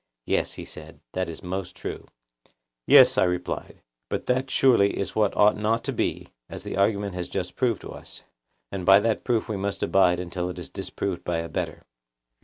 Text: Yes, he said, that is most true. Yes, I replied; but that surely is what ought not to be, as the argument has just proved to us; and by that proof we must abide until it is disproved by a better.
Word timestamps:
Yes, 0.25 0.53
he 0.53 0.65
said, 0.65 0.99
that 1.11 1.29
is 1.29 1.43
most 1.43 1.75
true. 1.75 2.07
Yes, 2.87 3.19
I 3.19 3.23
replied; 3.23 3.83
but 4.09 4.25
that 4.25 4.49
surely 4.49 4.97
is 4.97 5.15
what 5.15 5.37
ought 5.37 5.55
not 5.57 5.83
to 5.83 5.93
be, 5.93 6.29
as 6.49 6.63
the 6.63 6.75
argument 6.75 7.13
has 7.13 7.29
just 7.29 7.55
proved 7.55 7.81
to 7.81 7.91
us; 7.91 8.23
and 8.71 8.83
by 8.83 8.99
that 8.99 9.23
proof 9.23 9.47
we 9.47 9.57
must 9.57 9.83
abide 9.83 10.19
until 10.19 10.49
it 10.49 10.57
is 10.57 10.69
disproved 10.69 11.23
by 11.23 11.37
a 11.37 11.49
better. 11.49 11.83